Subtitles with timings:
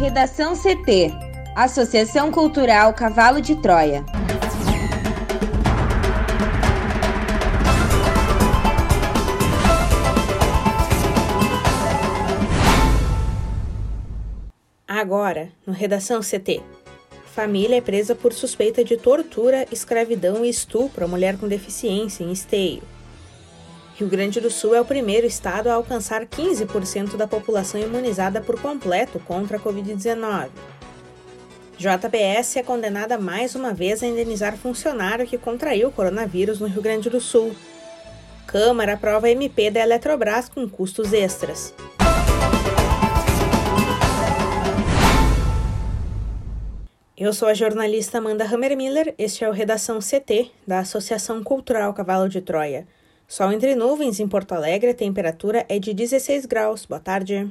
[0.00, 1.12] Redação CT
[1.54, 4.02] Associação Cultural Cavalo de Troia.
[14.88, 16.62] Agora, no Redação CT.
[17.26, 22.32] Família é presa por suspeita de tortura, escravidão e estupro a mulher com deficiência em
[22.32, 22.82] Esteio.
[24.00, 28.58] Rio Grande do Sul é o primeiro estado a alcançar 15% da população imunizada por
[28.58, 30.48] completo contra a Covid-19.
[31.76, 36.80] JBS é condenada mais uma vez a indenizar funcionário que contraiu o coronavírus no Rio
[36.80, 37.54] Grande do Sul.
[38.46, 41.74] Câmara aprova MP da Eletrobras com custos extras.
[47.14, 52.30] Eu sou a jornalista Amanda Hammermiller, este é o Redação CT, da Associação Cultural Cavalo
[52.30, 52.88] de Troia.
[53.30, 56.84] Sol entre nuvens em Porto Alegre, a temperatura é de 16 graus.
[56.84, 57.48] Boa tarde.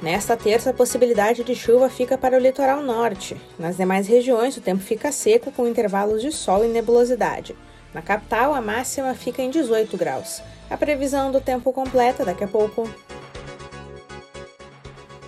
[0.00, 3.36] Nesta terça, a possibilidade de chuva fica para o litoral norte.
[3.58, 7.54] Nas demais regiões, o tempo fica seco com intervalos de sol e nebulosidade.
[7.92, 10.40] Na capital, a máxima fica em 18 graus.
[10.70, 12.88] A previsão do tempo completa daqui a pouco.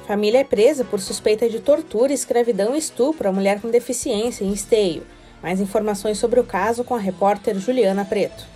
[0.06, 4.55] Família é presa por suspeita de tortura, escravidão e estupro a mulher com deficiência em
[4.55, 5.03] Esteio.
[5.45, 8.47] Mais informações sobre o caso com a repórter Juliana Preto.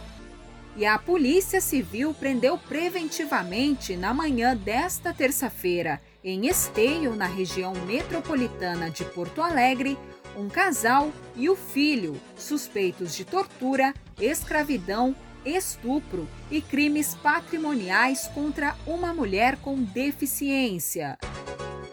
[0.75, 8.89] E a Polícia Civil prendeu preventivamente na manhã desta terça-feira, em Esteio, na região metropolitana
[8.89, 9.98] de Porto Alegre,
[10.34, 19.12] um casal e o filho suspeitos de tortura, escravidão estupro e crimes patrimoniais contra uma
[19.12, 21.19] mulher com deficiência.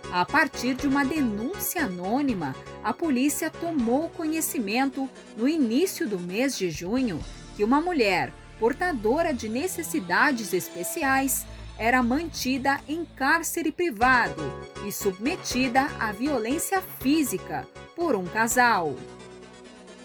[0.09, 2.55] A partir de uma denúncia anônima,
[2.86, 7.19] a polícia tomou conhecimento no início do mês de junho
[7.55, 11.47] que uma mulher portadora de necessidades especiais
[11.80, 14.44] era mantida em cárcere privado
[14.86, 18.95] e submetida à violência física por um casal.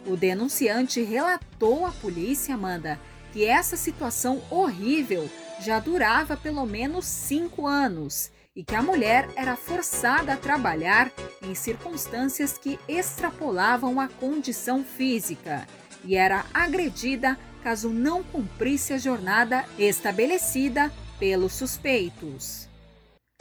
[0.07, 2.99] O denunciante relatou à polícia, Amanda,
[3.31, 5.29] que essa situação horrível
[5.61, 11.11] já durava pelo menos cinco anos e que a mulher era forçada a trabalhar
[11.43, 15.67] em circunstâncias que extrapolavam a condição física
[16.05, 22.69] e era agredida caso não cumprisse a jornada estabelecida pelos suspeitos.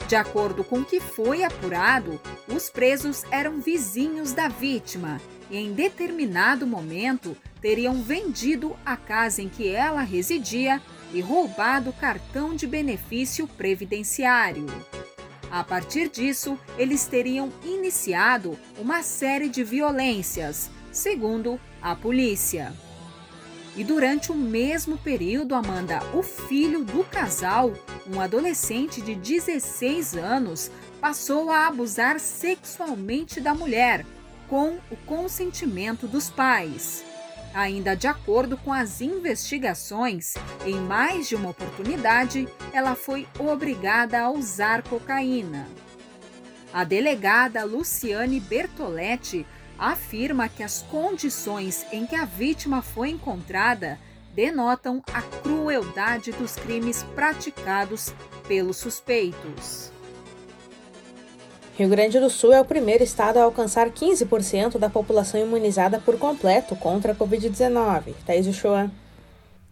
[0.06, 5.20] De acordo com o que foi apurado, os presos eram vizinhos da vítima
[5.50, 10.82] e, em determinado momento, teriam vendido a casa em que ela residia
[11.12, 14.66] e roubado o cartão de benefício previdenciário.
[15.50, 22.72] A partir disso, eles teriam iniciado uma série de violências, segundo a polícia.
[23.76, 27.72] E durante o mesmo período, Amanda, o filho do casal,
[28.06, 34.04] um adolescente de 16 anos, passou a abusar sexualmente da mulher,
[34.48, 37.04] com o consentimento dos pais.
[37.52, 40.34] Ainda de acordo com as investigações,
[40.64, 45.66] em mais de uma oportunidade, ela foi obrigada a usar cocaína.
[46.72, 49.44] A delegada Luciane Bertoletti
[49.76, 53.98] afirma que as condições em que a vítima foi encontrada
[54.32, 58.14] denotam a crueldade dos crimes praticados
[58.46, 59.90] pelos suspeitos.
[61.76, 66.18] Rio Grande do Sul é o primeiro estado a alcançar 15% da população imunizada por
[66.18, 68.14] completo contra a Covid-19.
[68.26, 68.90] Thaís Uchoa.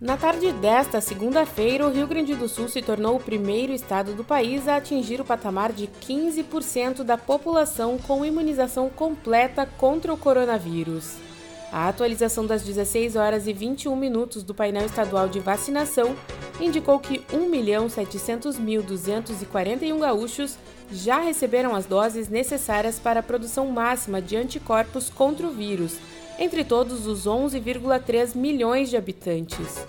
[0.01, 4.23] Na tarde desta segunda-feira, o Rio Grande do Sul se tornou o primeiro estado do
[4.23, 11.17] país a atingir o patamar de 15% da população com imunização completa contra o coronavírus.
[11.71, 16.17] A atualização das 16 horas e 21 minutos do painel estadual de vacinação
[16.59, 20.57] indicou que 1.700.241 gaúchos
[20.91, 25.99] já receberam as doses necessárias para a produção máxima de anticorpos contra o vírus,
[26.39, 29.85] entre todos os 11,3 milhões de habitantes.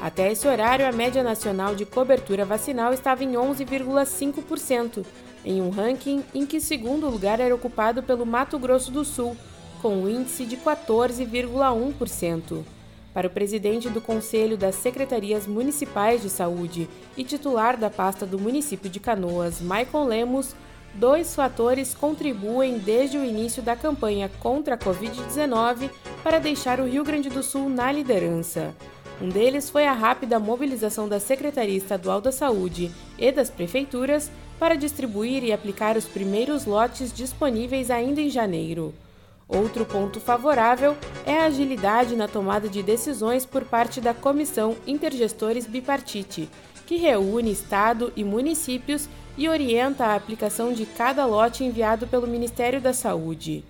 [0.00, 5.04] Até esse horário, a média nacional de cobertura vacinal estava em 11,5%,
[5.44, 9.36] em um ranking em que segundo lugar era ocupado pelo Mato Grosso do Sul,
[9.84, 12.64] com um índice de 14,1%.
[13.12, 16.88] Para o presidente do Conselho das Secretarias Municipais de Saúde
[17.18, 20.56] e titular da pasta do município de Canoas, Michael Lemos,
[20.94, 25.90] dois fatores contribuem desde o início da campanha contra a Covid-19
[26.22, 28.74] para deixar o Rio Grande do Sul na liderança.
[29.20, 34.76] Um deles foi a rápida mobilização da Secretaria Estadual da Saúde e das prefeituras para
[34.76, 38.94] distribuir e aplicar os primeiros lotes disponíveis ainda em janeiro.
[39.46, 40.96] Outro ponto favorável
[41.26, 46.48] é a agilidade na tomada de decisões por parte da Comissão Intergestores Bipartite,
[46.86, 52.80] que reúne Estado e municípios e orienta a aplicação de cada lote enviado pelo Ministério
[52.80, 53.64] da Saúde.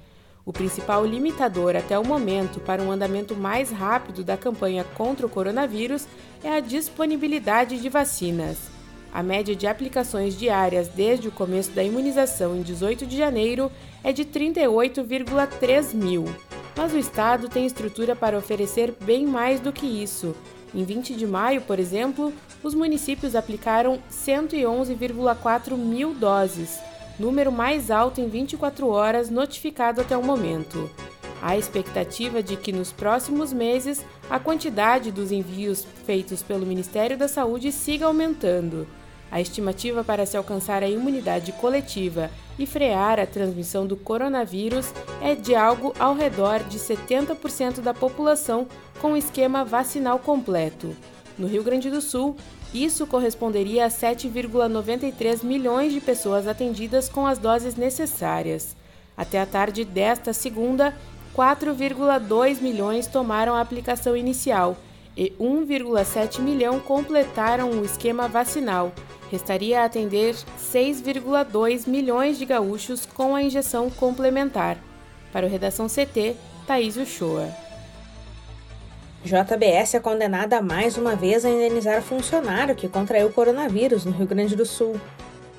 [0.47, 5.31] O principal limitador até o momento para um andamento mais rápido da campanha contra o
[5.31, 6.07] coronavírus
[6.43, 8.74] é a disponibilidade de vacinas.
[9.15, 13.71] A média de aplicações diárias desde o começo da imunização em 18 de janeiro
[14.03, 16.25] é de 38,3 mil,
[16.77, 20.35] mas o estado tem estrutura para oferecer bem mais do que isso.
[20.75, 26.81] Em 20 de maio, por exemplo, os municípios aplicaram 111,4 mil doses
[27.19, 30.91] número mais alto em 24 horas notificado até o momento.
[31.41, 37.29] Há expectativa de que nos próximos meses a quantidade dos envios feitos pelo Ministério da
[37.29, 38.87] Saúde siga aumentando.
[39.31, 45.35] A estimativa para se alcançar a imunidade coletiva e frear a transmissão do coronavírus é
[45.35, 48.67] de algo ao redor de 70% da população
[49.01, 50.95] com o esquema vacinal completo.
[51.37, 52.37] No Rio Grande do Sul,
[52.73, 58.77] isso corresponderia a 7,93 milhões de pessoas atendidas com as doses necessárias.
[59.17, 60.95] Até a tarde desta segunda,
[61.37, 64.77] 4,2 milhões tomaram a aplicação inicial
[65.17, 68.93] e 1,7 milhão completaram o esquema vacinal.
[69.35, 74.79] Restaria atender 6,2 milhões de gaúchos com a injeção complementar.
[75.33, 76.37] Para o Redação CT,
[76.69, 77.53] Thaís Uchoa.
[79.25, 84.55] JBS é condenada mais uma vez a indenizar funcionário que contraiu coronavírus no Rio Grande
[84.55, 85.01] do Sul.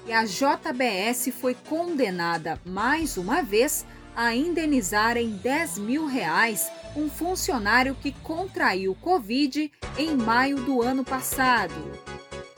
[0.07, 3.85] E a JBS foi condenada mais uma vez
[4.15, 11.03] a indenizar em 10 mil reais um funcionário que contraiu Covid em maio do ano
[11.03, 12.14] passado.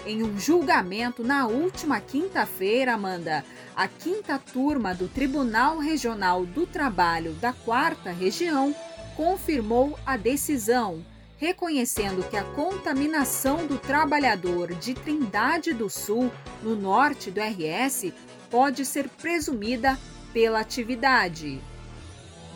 [0.07, 3.43] Em um julgamento na última quinta-feira, Amanda,
[3.75, 8.73] a quinta turma do Tribunal Regional do Trabalho da Quarta Região
[9.17, 11.05] confirmou a decisão,
[11.35, 16.31] reconhecendo que a contaminação do trabalhador de Trindade do Sul,
[16.63, 18.13] no norte do RS,
[18.49, 19.99] pode ser presumida
[20.31, 21.59] pela atividade.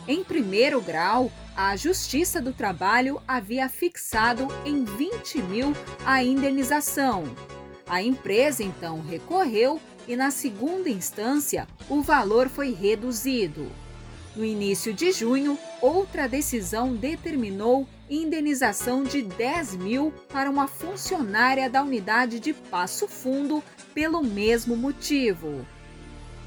[0.07, 1.29] Em primeiro grau,
[1.63, 7.23] a Justiça do Trabalho havia fixado em 20 mil a indenização.
[7.87, 13.71] A empresa então recorreu e, na segunda instância, o valor foi reduzido.
[14.35, 21.83] No início de junho, outra decisão determinou indenização de 10 mil para uma funcionária da
[21.83, 23.63] unidade de Passo Fundo
[23.93, 25.63] pelo mesmo motivo.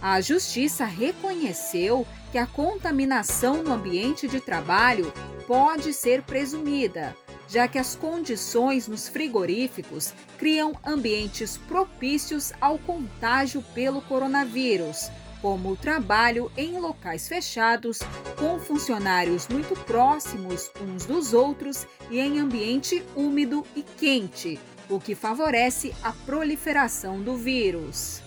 [0.03, 5.13] A Justiça reconheceu que a contaminação no ambiente de trabalho
[5.47, 7.17] pode ser presumida,
[7.47, 15.77] já que as condições nos frigoríficos criam ambientes propícios ao contágio pelo coronavírus como o
[15.77, 18.01] trabalho em locais fechados,
[18.37, 24.59] com funcionários muito próximos uns dos outros e em ambiente úmido e quente,
[24.89, 28.24] o que favorece a proliferação do vírus.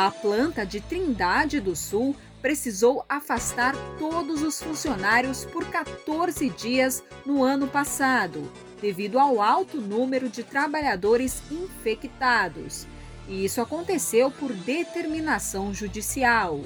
[0.00, 7.42] A planta de Trindade do Sul precisou afastar todos os funcionários por 14 dias no
[7.42, 8.48] ano passado,
[8.80, 12.86] devido ao alto número de trabalhadores infectados
[13.26, 16.60] e isso aconteceu por determinação judicial.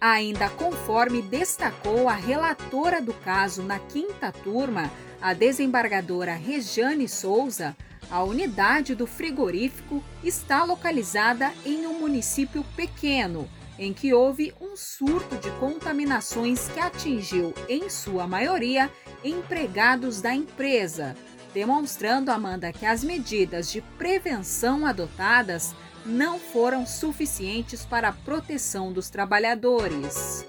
[0.00, 7.76] Ainda conforme destacou a relatora do caso na quinta turma, a desembargadora Rejane Souza,
[8.10, 15.36] a unidade do frigorífico está localizada em um município pequeno, em que houve um surto
[15.36, 18.90] de contaminações que atingiu, em sua maioria,
[19.22, 21.16] empregados da empresa,
[21.52, 29.08] demonstrando, Amanda, que as medidas de prevenção adotadas não foram suficientes para a proteção dos
[29.08, 30.44] trabalhadores.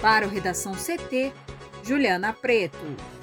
[0.00, 1.32] Para o Redação CT,
[1.84, 3.13] Juliana Preto.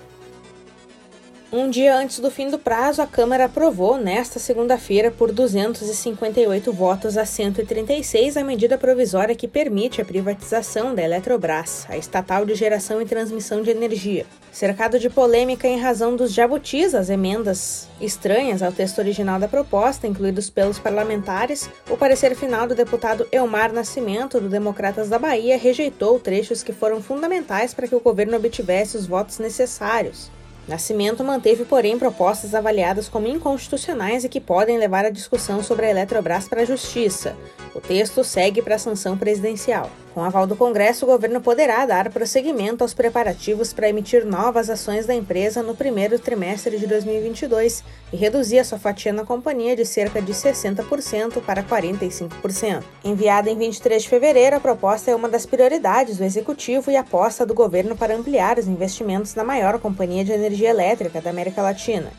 [1.53, 7.17] Um dia antes do fim do prazo, a Câmara aprovou, nesta segunda-feira, por 258 votos
[7.17, 13.01] a 136, a medida provisória que permite a privatização da Eletrobras, a estatal de geração
[13.01, 14.25] e transmissão de energia.
[14.49, 20.07] Cercado de polêmica em razão dos jabutis, as emendas estranhas ao texto original da proposta,
[20.07, 26.17] incluídos pelos parlamentares, o parecer final do deputado Elmar Nascimento, do Democratas da Bahia, rejeitou
[26.17, 30.31] trechos que foram fundamentais para que o governo obtivesse os votos necessários.
[30.67, 35.89] Nascimento manteve, porém, propostas avaliadas como inconstitucionais e que podem levar a discussão sobre a
[35.89, 37.35] Eletrobras para a Justiça.
[37.73, 39.89] O texto segue para a sanção presidencial.
[40.13, 45.05] Com aval do Congresso, o governo poderá dar prosseguimento aos preparativos para emitir novas ações
[45.05, 49.85] da empresa no primeiro trimestre de 2022 e reduzir a sua fatia na companhia de
[49.85, 52.83] cerca de 60% para 45%.
[53.05, 57.45] Enviada em 23 de fevereiro, a proposta é uma das prioridades do executivo e aposta
[57.45, 62.11] do governo para ampliar os investimentos na maior companhia de energia elétrica da América Latina.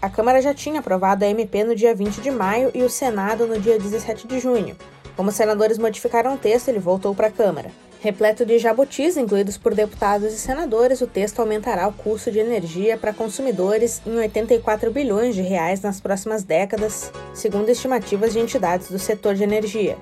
[0.00, 3.48] A Câmara já tinha aprovado a MP no dia 20 de maio e o Senado
[3.48, 4.76] no dia 17 de junho.
[5.16, 7.72] Como os senadores modificaram o texto, ele voltou para a Câmara.
[8.00, 12.96] Repleto de jabutis incluídos por deputados e senadores, o texto aumentará o custo de energia
[12.96, 19.00] para consumidores em 84 bilhões de reais nas próximas décadas, segundo estimativas de entidades do
[19.00, 19.98] setor de energia.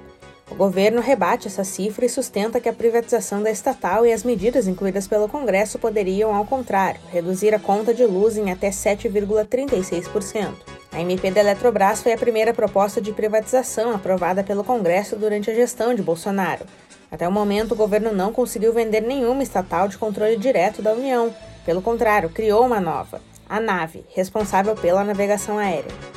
[0.50, 4.68] O governo rebate essa cifra e sustenta que a privatização da estatal e as medidas
[4.68, 10.54] incluídas pelo Congresso poderiam, ao contrário, reduzir a conta de luz em até 7,36%.
[10.92, 15.54] A MP da Eletrobras foi a primeira proposta de privatização aprovada pelo Congresso durante a
[15.54, 16.64] gestão de Bolsonaro.
[17.10, 21.34] Até o momento, o governo não conseguiu vender nenhuma estatal de controle direto da União.
[21.64, 26.15] Pelo contrário, criou uma nova, a Nave, responsável pela navegação aérea.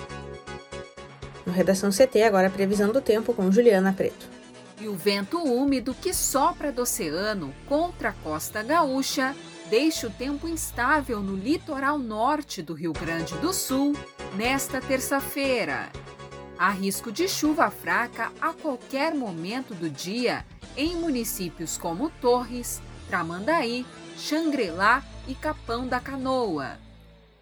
[1.50, 4.30] No Redação CT, agora a previsão do tempo com Juliana Preto.
[4.80, 9.36] E o vento úmido que sopra do oceano contra a costa gaúcha
[9.68, 13.96] deixa o tempo instável no litoral norte do Rio Grande do Sul
[14.36, 15.90] nesta terça-feira.
[16.56, 20.46] Há risco de chuva fraca a qualquer momento do dia
[20.78, 23.88] em municípios como Torres, Tramandaí,
[24.20, 26.78] Xangri-Lá e Capão da Canoa.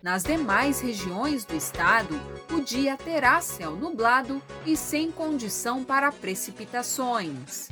[0.08, 2.18] Nas demais regiões do estado,
[2.50, 7.68] o dia terá céu nublado e sem condição para precipitações.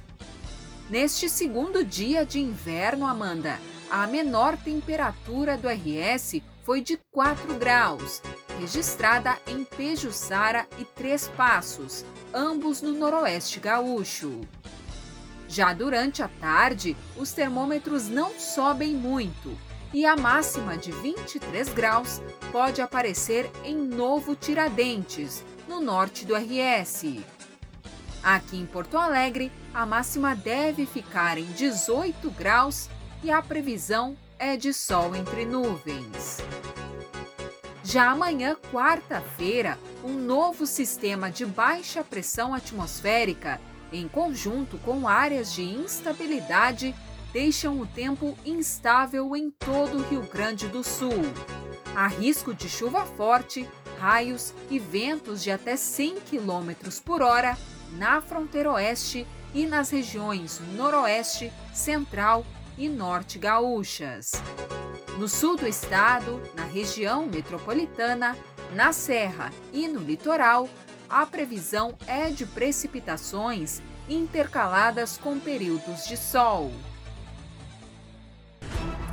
[0.89, 3.58] Neste segundo dia de inverno, Amanda,
[3.89, 8.22] a menor temperatura do RS foi de 4 graus,
[8.60, 14.42] registrada em Pejuçara e Três Passos, ambos no noroeste gaúcho.
[15.48, 19.58] Já durante a tarde, os termômetros não sobem muito
[19.94, 27.20] e a máxima de 23 graus pode aparecer em Novo Tiradentes, no norte do RS.
[28.24, 32.89] Aqui em Porto Alegre, a máxima deve ficar em 18 graus
[33.24, 36.39] e a previsão é de sol entre nuvens.
[37.84, 43.62] Já amanhã, quarta-feira, um novo sistema de baixa pressão atmosférica
[43.94, 46.96] em conjunto com áreas de instabilidade,
[47.36, 51.22] deixam o tempo instável em todo o Rio Grande do Sul.
[51.94, 57.58] Há risco de chuva forte, raios e ventos de até 100 km por hora
[57.98, 62.46] na fronteira oeste e nas regiões noroeste, central
[62.77, 64.32] e norte gaúchas.
[65.20, 68.38] No sul do estado, na região metropolitana,
[68.74, 70.70] na serra e no litoral,
[71.10, 76.72] a previsão é de precipitações intercaladas com períodos de sol.